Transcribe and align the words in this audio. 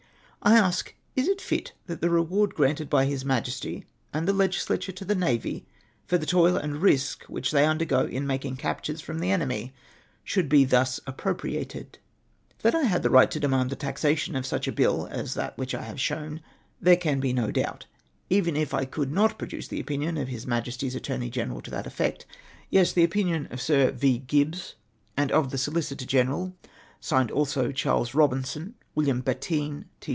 I 0.43 0.57
ask, 0.57 0.95
is 1.15 1.27
it 1.27 1.39
fit 1.39 1.73
that 1.85 2.01
the 2.01 2.09
reward 2.09 2.55
granted 2.55 2.89
by 2.89 3.05
His 3.05 3.23
Majesty 3.23 3.85
and 4.11 4.27
the 4.27 4.33
legisla, 4.33 4.81
ture 4.81 4.91
to 4.93 5.05
the 5.05 5.13
navy, 5.13 5.67
for 6.07 6.17
the 6.17 6.25
toil 6.25 6.57
and 6.57 6.81
risk 6.81 7.25
which 7.25 7.51
they 7.51 7.61
imdergo 7.61 8.09
in 8.09 8.25
making 8.25 8.55
captures 8.55 9.01
from 9.01 9.19
the 9.19 9.29
enemy, 9.29 9.71
sliould 10.25 10.49
be 10.49 10.65
thus 10.65 10.99
appropriated?" 11.05 11.99
That 12.63 12.73
I 12.73 12.81
had 12.85 13.05
a 13.05 13.09
right 13.11 13.29
to 13.29 13.39
demand 13.39 13.69
the 13.69 13.75
taxation 13.75 14.35
of 14.35 14.47
such 14.47 14.67
a 14.67 14.71
bill 14.71 15.05
as 15.11 15.35
that 15.35 15.55
which 15.59 15.75
I 15.75 15.83
have 15.83 16.01
shown 16.01 16.41
there 16.81 16.97
can 16.97 17.19
be 17.19 17.33
no 17.33 17.51
doubt, 17.51 17.85
even 18.31 18.55
if 18.57 18.73
I 18.73 18.85
could 18.85 19.11
not 19.11 19.37
produce 19.37 19.67
the 19.67 19.79
opinion 19.79 20.17
of 20.17 20.29
His 20.29 20.47
Majesty's 20.47 20.95
Attorney 20.95 21.29
Greneral 21.29 21.61
to 21.61 21.69
that 21.69 21.85
effect. 21.85 22.25
Yes, 22.71 22.93
the 22.93 23.03
opinion 23.03 23.47
of 23.51 23.61
Sir 23.61 23.91
V. 23.91 24.17
Gibbs, 24.17 24.73
and 25.15 25.31
of 25.31 25.51
the 25.51 25.59
Solicitor 25.59 26.03
General, 26.05 26.55
signed 26.99 27.29
also 27.29 27.71
Charles 27.71 28.13
Eobinson, 28.13 28.73
Wil 28.95 29.05
liam 29.05 29.21
Battine, 29.23 29.85
T. 29.99 30.09